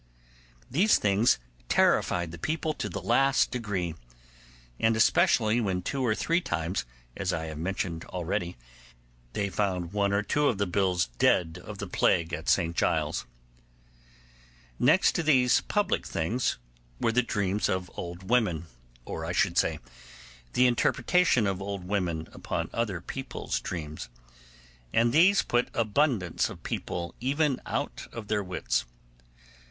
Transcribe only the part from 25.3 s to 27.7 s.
put abundance of people even